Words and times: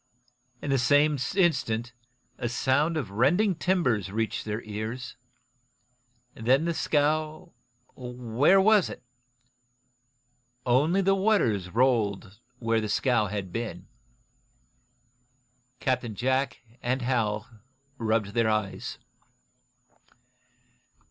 In 0.63 0.71
the 0.71 0.79
same 0.79 1.19
instant 1.35 1.93
a 2.39 2.49
sound 2.49 2.97
of 2.97 3.11
rending 3.11 3.53
timbers 3.53 4.11
reached 4.11 4.45
their 4.45 4.63
ears. 4.63 5.15
Then 6.33 6.65
the 6.65 6.73
scow 6.73 7.53
where 7.95 8.59
was 8.59 8.89
it? 8.89 9.03
Only 10.65 11.01
the 11.03 11.13
waters 11.13 11.69
rolled 11.69 12.39
where 12.57 12.81
the 12.81 12.89
scow 12.89 13.27
had 13.27 13.53
been. 13.53 13.85
Captain 15.79 16.15
Jack 16.15 16.61
and 16.81 17.03
Hal 17.03 17.47
rubbed 17.99 18.33
their 18.33 18.49
eyes. 18.49 18.97